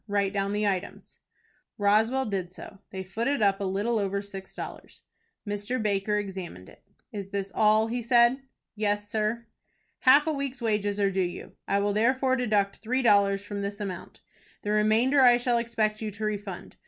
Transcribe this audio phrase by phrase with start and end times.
[0.07, 1.19] Write down the items."
[1.77, 2.79] Roswell did so.
[2.89, 5.03] They footed up a little over six dollars.
[5.47, 5.79] Mr.
[5.79, 6.81] Baker examined it.
[7.11, 8.41] "Is this all?" he said.
[8.75, 9.45] "Yes, sir."
[9.99, 13.79] "Half a week's wages are due you, I will therefore deduct three dollars from this
[13.79, 14.21] amount.
[14.63, 16.77] The remainder I shall expect you to refund.